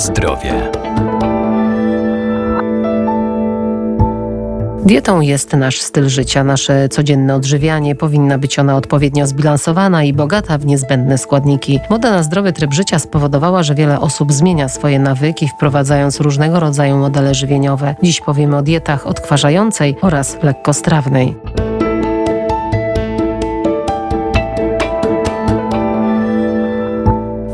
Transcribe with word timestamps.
zdrowie. 0.00 0.70
Dietą 4.84 5.20
jest 5.20 5.52
nasz 5.52 5.80
styl 5.80 6.08
życia, 6.08 6.44
nasze 6.44 6.88
codzienne 6.88 7.34
odżywianie. 7.34 7.94
Powinna 7.94 8.38
być 8.38 8.58
ona 8.58 8.76
odpowiednio 8.76 9.26
zbilansowana 9.26 10.04
i 10.04 10.12
bogata 10.12 10.58
w 10.58 10.66
niezbędne 10.66 11.18
składniki. 11.18 11.80
Moda 11.90 12.10
na 12.10 12.22
zdrowy 12.22 12.52
tryb 12.52 12.72
życia 12.72 12.98
spowodowała, 12.98 13.62
że 13.62 13.74
wiele 13.74 14.00
osób 14.00 14.32
zmienia 14.32 14.68
swoje 14.68 14.98
nawyki, 14.98 15.48
wprowadzając 15.48 16.20
różnego 16.20 16.60
rodzaju 16.60 16.96
modele 16.96 17.34
żywieniowe. 17.34 17.94
Dziś 18.02 18.20
powiemy 18.20 18.56
o 18.56 18.62
dietach 18.62 19.06
odtwarzającej 19.06 19.96
oraz 20.02 20.38
lekkostrawnej. 20.42 21.36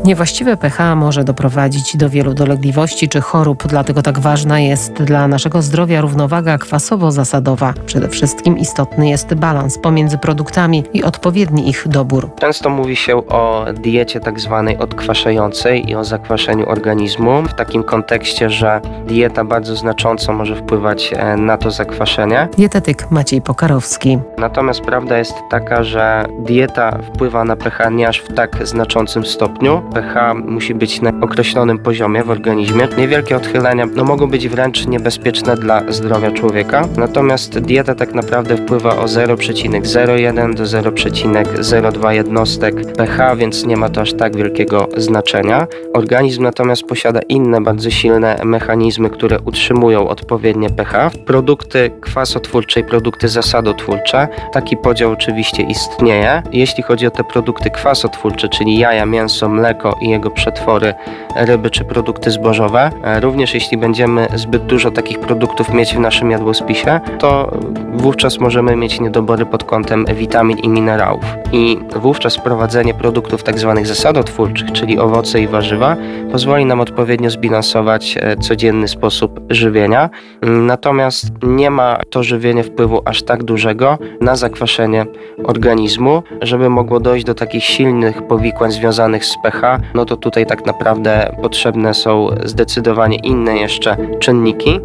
Niewłaściwe 0.07 0.57
pH 0.57 0.95
może 0.95 1.23
doprowadzić 1.23 1.97
do 1.97 2.09
wielu 2.09 2.33
dolegliwości 2.33 3.09
czy 3.09 3.21
chorób, 3.21 3.67
dlatego 3.67 4.01
tak 4.01 4.19
ważna 4.19 4.59
jest 4.59 4.93
dla 4.93 5.27
naszego 5.27 5.61
zdrowia 5.61 6.01
równowaga 6.01 6.57
kwasowo-zasadowa. 6.57 7.73
Przede 7.85 8.09
wszystkim 8.09 8.57
istotny 8.57 9.09
jest 9.09 9.33
balans 9.33 9.77
pomiędzy 9.77 10.17
produktami 10.17 10.83
i 10.93 11.03
odpowiedni 11.03 11.69
ich 11.69 11.87
dobór. 11.87 12.29
Często 12.39 12.69
mówi 12.69 12.95
się 12.95 13.17
o 13.17 13.65
diecie 13.73 14.19
tak 14.19 14.39
zwanej 14.39 14.77
odkwaszającej 14.77 15.89
i 15.89 15.95
o 15.95 16.03
zakwaszeniu 16.03 16.69
organizmu 16.69 17.43
w 17.43 17.53
takim 17.53 17.83
kontekście, 17.83 18.49
że 18.49 18.81
dieta 19.07 19.43
bardzo 19.45 19.75
znacząco 19.75 20.33
może 20.33 20.55
wpływać 20.55 21.13
e, 21.13 21.37
na 21.37 21.57
to 21.57 21.71
zakwaszenie. 21.71 22.47
Dietetyk 22.57 23.11
Maciej 23.11 23.41
Pokarowski. 23.41 24.19
Natomiast 24.37 24.81
prawda 24.81 25.17
jest 25.17 25.35
taka, 25.49 25.83
że 25.83 26.25
dieta 26.39 26.97
wpływa 27.13 27.43
na 27.43 27.55
pH 27.55 27.89
nie 27.91 28.07
aż 28.07 28.19
w 28.19 28.33
tak 28.33 28.67
znaczącym 28.67 29.25
stopniu 29.25 29.81
pH 29.97 30.33
musi 30.33 30.75
być 30.75 31.01
na 31.01 31.11
określonym 31.21 31.79
poziomie 31.79 32.23
w 32.23 32.29
organizmie. 32.29 32.87
Niewielkie 32.97 33.35
odchylenia 33.35 33.85
no, 33.95 34.03
mogą 34.03 34.27
być 34.27 34.47
wręcz 34.47 34.87
niebezpieczne 34.87 35.55
dla 35.55 35.91
zdrowia 35.91 36.31
człowieka. 36.31 36.87
Natomiast 36.97 37.59
dieta 37.59 37.95
tak 37.95 38.13
naprawdę 38.13 38.57
wpływa 38.57 38.97
o 38.97 39.05
0,01 39.05 40.53
do 40.53 40.63
0,02 40.63 42.09
jednostek 42.09 42.93
pH, 42.93 43.35
więc 43.35 43.65
nie 43.65 43.77
ma 43.77 43.89
to 43.89 44.01
aż 44.01 44.13
tak 44.13 44.35
wielkiego 44.35 44.87
znaczenia. 44.97 45.67
Organizm 45.93 46.43
natomiast 46.43 46.83
posiada 46.83 47.19
inne 47.29 47.61
bardzo 47.61 47.89
silne 47.89 48.41
mechanizmy, 48.43 49.09
które 49.09 49.39
utrzymują 49.45 50.07
odpowiednie 50.07 50.69
pH. 50.69 51.11
Produkty 51.25 51.91
kwasotwórcze 52.01 52.79
i 52.79 52.83
produkty 52.83 53.27
zasadotwórcze. 53.27 54.27
Taki 54.53 54.77
podział 54.77 55.11
oczywiście 55.11 55.63
istnieje. 55.63 56.43
Jeśli 56.51 56.83
chodzi 56.83 57.07
o 57.07 57.11
te 57.11 57.23
produkty 57.23 57.69
kwasotwórcze, 57.69 58.49
czyli 58.49 58.77
jaja, 58.77 59.05
mięso, 59.05 59.49
mleko, 59.49 59.86
mleko 59.87 59.99
i 60.01 60.09
jego 60.09 60.31
przetwory, 60.31 60.93
ryby 61.35 61.69
czy 61.69 61.85
produkty 61.85 62.31
zbożowe. 62.31 62.89
E, 63.03 63.19
również 63.19 63.53
jeśli 63.53 63.77
będziemy 63.77 64.27
zbyt 64.35 64.65
dużo 64.65 64.91
takich 64.91 65.19
produktów 65.19 65.73
mieć 65.73 65.95
w 65.95 65.99
naszym 65.99 66.31
jadłospisie, 66.31 66.99
to 67.19 67.57
wówczas 67.93 68.39
możemy 68.39 68.75
mieć 68.75 68.99
niedobory 68.99 69.45
pod 69.45 69.63
kątem 69.63 70.05
witamin 70.15 70.57
i 70.57 70.69
minerałów. 70.69 71.23
I 71.51 71.77
wówczas 71.95 72.35
wprowadzenie 72.35 72.93
produktów 72.93 73.43
tzw. 73.43 73.73
Tak 73.75 73.87
zasadotwórczych, 73.87 74.71
czyli 74.71 74.99
owoce 74.99 75.41
i 75.41 75.47
warzywa, 75.47 75.97
pozwoli 76.31 76.65
nam 76.65 76.79
odpowiednio 76.79 77.29
zbilansować 77.29 78.17
e, 78.21 78.37
codzienny 78.37 78.87
sposób 78.87 79.39
żywienia. 79.49 80.09
Natomiast 80.41 81.31
nie 81.43 81.69
ma 81.69 81.99
to 82.09 82.23
żywienie 82.23 82.63
wpływu 82.63 83.01
aż 83.05 83.23
tak 83.23 83.43
dużego 83.43 83.97
na 84.21 84.35
zakwaszenie 84.35 85.05
organizmu, 85.43 86.23
żeby 86.41 86.69
mogło 86.69 86.99
dojść 86.99 87.25
do 87.25 87.33
takich 87.33 87.63
silnych 87.63 88.27
powikłań 88.27 88.71
związanych 88.71 89.25
z 89.25 89.35
pH, 89.43 89.79
no 89.93 90.05
to 90.05 90.17
tutaj 90.17 90.45
tak 90.45 90.65
naprawdę 90.65 91.35
potrzebne 91.41 91.93
są 91.93 92.29
zdecydowanie 92.43 93.17
inne 93.17 93.57
jeszcze 93.57 93.97
czynniki. 94.19 94.79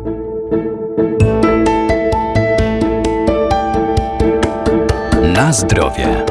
Zdrowie. 5.50 6.24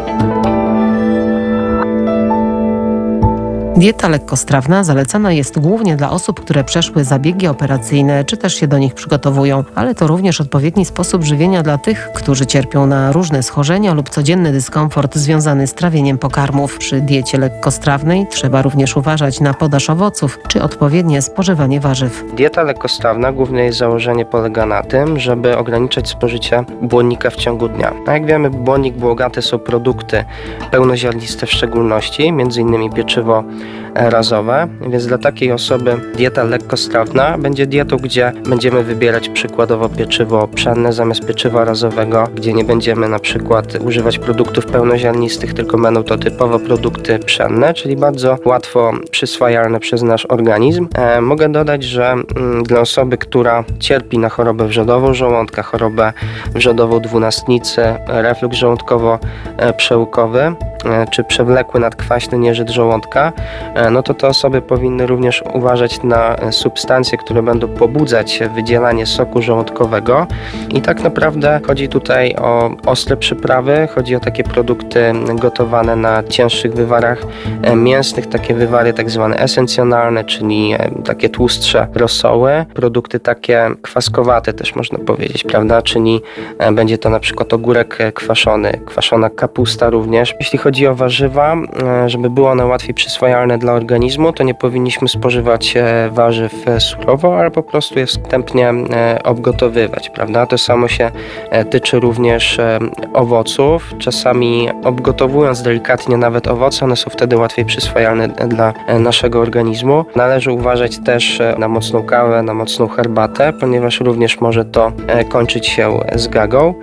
Dieta 3.81 4.08
lekkostrawna 4.08 4.84
zalecana 4.84 5.31
jest 5.31 5.59
głównie 5.59 5.96
dla 5.96 6.12
osób, 6.12 6.42
które 6.42 6.64
przeszły 6.64 7.03
zabiegi 7.03 7.47
operacyjne 7.47 8.25
czy 8.25 8.38
też 8.38 8.56
się 8.56 8.68
do 8.68 8.78
nich 8.78 8.94
przygotowują, 8.94 9.64
ale 9.75 9.96
to 9.96 10.08
również 10.08 10.42
odpowiedni 10.42 10.86
sposób 10.86 11.24
żywienia 11.24 11.64
dla 11.64 11.78
tych, 11.78 12.09
którzy 12.14 12.46
cierpią 12.46 12.86
na 12.86 13.12
różne 13.12 13.44
schorzenia 13.44 13.94
lub 13.94 14.09
codzienny 14.09 14.52
dyskomfort 14.52 15.16
związany 15.16 15.68
z 15.68 15.74
trawieniem 15.74 16.18
pokarmów. 16.18 16.78
Przy 16.78 17.02
diecie 17.02 17.38
lekkostrawnej 17.38 18.28
trzeba 18.30 18.62
również 18.62 18.97
uważać 18.97 19.40
na 19.40 19.53
podaż 19.53 19.90
owoców 19.90 20.40
czy 20.48 20.62
odpowiednie 20.62 21.22
spożywanie 21.22 21.80
warzyw. 21.80 22.24
Dieta 22.36 22.63
lekkostrawna 22.63 23.31
głównie 23.31 23.62
jej 23.62 23.74
założenie 23.74 24.25
polega 24.25 24.66
na 24.66 24.84
tym, 24.84 25.19
żeby 25.19 25.58
ograniczać 25.58 26.09
spożycie 26.09 26.63
błonnika 26.81 27.30
w 27.30 27.36
ciągu 27.36 27.68
dnia. 27.68 27.94
A 28.08 28.13
jak 28.13 28.25
wiemy, 28.25 28.50
błonnik 28.50 28.96
błogate 28.96 29.42
są 29.42 29.59
produkty 29.59 30.25
pełnoziarniste 30.72 31.46
w 31.46 31.52
szczególności, 31.52 32.24
m.in. 32.28 32.90
pieczywo 32.94 33.44
razowe, 33.95 34.67
więc 34.89 35.07
dla 35.07 35.17
takiej 35.17 35.51
osoby 35.51 35.97
dieta 36.15 36.43
lekkostrawna 36.43 37.37
będzie 37.37 37.65
dietą, 37.65 37.97
gdzie 37.97 38.31
będziemy 38.49 38.83
wybierać 38.83 39.29
przykładowo 39.29 39.89
pieczywo 39.89 40.47
pszenne 40.47 40.93
zamiast 40.93 41.25
pieczywa 41.25 41.65
razowego, 41.65 42.27
gdzie 42.35 42.53
nie 42.53 42.63
będziemy 42.63 43.09
na 43.09 43.19
przykład 43.19 43.77
używać 43.85 44.19
produktów 44.19 44.65
pełnoziarnistych, 44.65 45.53
tylko 45.53 45.77
będą 45.77 46.03
to 46.03 46.17
typowo 46.17 46.59
produkty 46.59 47.19
pszenne, 47.19 47.73
czyli 47.73 47.95
bardzo 47.95 48.37
łatwo 48.45 48.91
przyswajalne 49.11 49.79
przez 49.79 50.01
nasz 50.01 50.25
organizm. 50.25 50.88
E, 50.95 51.21
mogę 51.21 51.51
dodać, 51.51 51.83
że 51.83 52.11
mm, 52.11 52.63
dla 52.63 52.79
osoby, 52.79 53.17
która 53.17 53.63
cierpi 53.79 54.17
na 54.17 54.29
chorobę 54.29 54.67
wrzodową 54.67 55.13
żołądka, 55.13 55.63
chorobę 55.63 56.13
wrzodową 56.53 56.99
dwunastnicy, 56.99 57.81
reflux 58.07 58.57
żołądkowo-przełykowy, 58.57 60.39
E, 60.81 60.81
czy 61.12 61.24
przewlekły 61.24 61.80
nadkwaśny 61.80 62.38
nieżyt 62.38 62.69
żołądka, 62.69 63.34
e, 63.75 63.90
no 63.90 64.03
to 64.03 64.14
te 64.14 64.28
osoby 64.28 64.62
powinny 64.62 65.08
również 65.08 65.44
uważać 65.53 66.03
na 66.03 66.36
substancje, 66.52 67.18
które 67.18 67.44
będą 67.44 67.68
pobudzać 67.68 68.40
wydzielanie 68.56 69.06
soku 69.06 69.42
żołądkowego. 69.42 70.28
I 70.74 70.81
tak 70.81 71.03
naprawdę 71.03 71.59
chodzi 71.68 71.90
tutaj 71.90 72.36
o 72.36 72.72
ostre 72.86 73.18
przyprawy, 73.18 73.88
chodzi 73.96 74.16
o 74.16 74.19
takie 74.19 74.44
produkty 74.44 75.14
gotowane 75.36 75.96
na 75.96 76.24
cięższych 76.24 76.74
wywarach 76.74 77.22
e, 77.62 77.75
mięsnych, 77.75 78.28
takie 78.28 78.53
wywary 78.53 78.94
tak 78.94 79.09
zwane 79.09 79.36
esencjonalne, 79.38 80.24
czyli 80.24 80.75
takie 81.06 81.30
tłustsze 81.30 81.88
rosoły, 81.94 82.66
produkty 82.74 83.19
takie 83.19 83.69
kwaskowate 83.81 84.53
też 84.53 84.75
można 84.75 85.00
powiedzieć, 85.00 85.44
prawda, 85.44 85.81
czyli 85.81 86.22
będzie 86.72 86.98
to 86.98 87.09
na 87.09 87.19
przykład 87.19 87.53
ogórek 87.53 87.98
kwaszony, 88.13 88.80
kwaszona 88.86 89.30
kapusta 89.30 89.90
również. 89.90 90.36
Jeśli 90.40 90.59
chodzi 90.59 90.70
chodzi 90.71 90.87
o 90.87 90.95
warzywa, 90.95 91.55
e, 91.55 92.09
żeby 92.09 92.29
były 92.29 92.49
one 92.49 92.65
łatwiej 92.65 92.93
przyswajalne 92.93 93.57
dla 93.57 93.73
organizmu, 93.73 94.33
to 94.33 94.43
nie 94.43 94.53
powinniśmy 94.53 95.07
spożywać 95.07 95.77
e, 95.77 96.09
warzyw 96.11 96.67
e, 96.67 96.79
surowo, 96.79 97.39
ale 97.39 97.51
po 97.51 97.63
prostu 97.63 97.99
je 97.99 98.05
wstępnie 98.05 98.73
obgotowywać, 99.23 100.09
prawda? 100.09 100.45
To 100.45 100.57
samo 100.57 100.87
się 100.87 101.11
tyczy 101.69 101.99
również 101.99 102.57
owoców. 103.13 103.93
Czasami 103.99 104.69
obgotowując 104.83 105.61
delikatnie 105.61 106.17
nawet 106.17 106.47
owoce, 106.47 106.85
one 106.85 106.95
są 106.95 107.09
wtedy 107.09 107.38
łatwiej 107.38 107.65
przyswajalne 107.65 108.27
dla 108.27 108.73
naszego 108.99 109.39
organizmu. 109.39 110.05
Należy 110.15 110.51
uważać 110.51 110.99
też 110.99 111.41
na 111.57 111.67
mocną 111.67 112.03
kawę, 112.03 112.43
na 112.43 112.53
mocną 112.53 112.88
herbatę, 112.88 113.53
ponieważ 113.53 113.99
również 113.99 114.41
może 114.41 114.65
to 114.65 114.91
kończyć 115.29 115.67
się 115.67 115.99
z 116.15 116.27
gagą. 116.27 116.73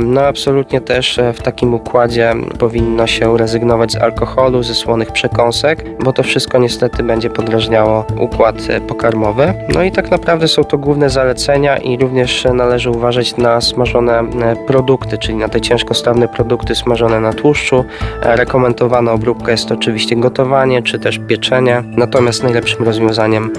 No 0.00 0.20
absolutnie 0.20 0.80
też 0.80 1.18
e, 1.18 1.32
w 1.32 1.42
takim 1.42 1.74
układzie 1.74 2.32
powinno 2.58 3.06
się 3.06 3.38
rezygnować 3.38 3.92
z 3.92 3.96
alkoholu, 3.96 4.62
ze 4.62 4.74
słonych 4.74 5.12
przekąsek, 5.12 5.84
bo 6.04 6.12
to 6.12 6.22
wszystko 6.22 6.58
niestety 6.58 7.02
będzie 7.02 7.30
podrażniało 7.30 8.04
układ 8.18 8.56
e, 8.68 8.80
pokarmowy. 8.80 9.54
No 9.74 9.82
i 9.82 9.92
tak 9.92 10.10
naprawdę 10.10 10.48
są 10.48 10.64
to 10.64 10.78
główne 10.78 11.10
zalecenia 11.10 11.76
i 11.76 11.96
również 11.96 12.46
należy 12.54 12.90
uważać 12.90 13.36
na 13.36 13.60
smażone 13.60 14.18
e, 14.18 14.56
produkty, 14.66 15.18
czyli 15.18 15.34
na 15.34 15.48
te 15.48 15.60
ciężkostawne 15.60 16.28
produkty 16.28 16.74
smażone 16.74 17.20
na 17.20 17.32
tłuszczu. 17.32 17.84
Rekomendowana 18.22 19.12
obróbka 19.12 19.50
jest 19.52 19.72
oczywiście 19.72 20.16
gotowanie 20.16 20.82
czy 20.82 20.98
też 20.98 21.20
pieczenie, 21.28 21.82
natomiast 21.96 22.42
najlepszym 22.42 22.84
rozwiązaniem 22.84 23.52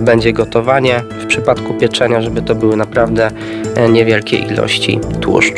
będzie 0.00 0.32
gotowanie. 0.32 1.02
W 1.10 1.26
przypadku 1.26 1.74
pieczenia, 1.74 2.20
żeby 2.20 2.42
to 2.42 2.54
były 2.54 2.76
naprawdę 2.76 3.30
niewielkie 3.90 4.36
ilości 4.36 5.00
tłuszczu. 5.20 5.53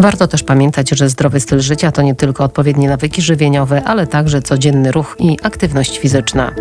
Warto 0.00 0.28
też 0.28 0.42
pamiętać, 0.42 0.90
że 0.90 1.08
zdrowy 1.08 1.40
styl 1.40 1.60
życia 1.60 1.92
to 1.92 2.02
nie 2.02 2.14
tylko 2.14 2.44
odpowiednie 2.44 2.88
nawyki 2.88 3.22
żywieniowe, 3.22 3.82
ale 3.84 4.06
także 4.06 4.42
codzienny 4.42 4.92
ruch 4.92 5.16
i 5.18 5.38
aktywność 5.42 5.98
fizyczna. 5.98 6.52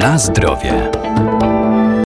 Na 0.00 0.18
zdrowie. 0.18 0.95